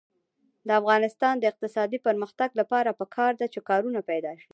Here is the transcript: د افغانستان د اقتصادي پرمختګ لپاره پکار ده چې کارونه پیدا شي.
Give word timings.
د 0.67 0.69
افغانستان 0.79 1.33
د 1.39 1.43
اقتصادي 1.51 1.99
پرمختګ 2.07 2.49
لپاره 2.59 2.97
پکار 2.99 3.31
ده 3.39 3.47
چې 3.53 3.59
کارونه 3.69 3.99
پیدا 4.09 4.31
شي. 4.39 4.47